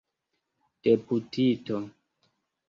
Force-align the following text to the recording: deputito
deputito 0.81 1.77